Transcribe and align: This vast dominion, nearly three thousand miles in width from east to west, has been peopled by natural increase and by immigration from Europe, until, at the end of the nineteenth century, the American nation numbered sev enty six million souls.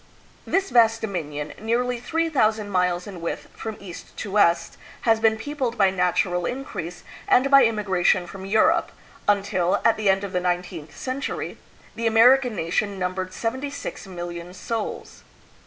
This 0.47 0.71
vast 0.71 0.99
dominion, 1.01 1.53
nearly 1.59 1.99
three 1.99 2.27
thousand 2.27 2.71
miles 2.71 3.05
in 3.05 3.21
width 3.21 3.49
from 3.55 3.77
east 3.79 4.17
to 4.17 4.31
west, 4.31 4.77
has 5.01 5.19
been 5.19 5.37
peopled 5.37 5.77
by 5.77 5.91
natural 5.91 6.47
increase 6.47 7.03
and 7.27 7.51
by 7.51 7.63
immigration 7.65 8.25
from 8.25 8.43
Europe, 8.47 8.91
until, 9.27 9.79
at 9.85 9.97
the 9.97 10.09
end 10.09 10.23
of 10.23 10.31
the 10.33 10.39
nineteenth 10.39 10.97
century, 10.97 11.59
the 11.93 12.07
American 12.07 12.55
nation 12.55 12.97
numbered 12.97 13.31
sev 13.31 13.53
enty 13.53 13.71
six 13.71 14.07
million 14.07 14.55
souls. 14.55 15.23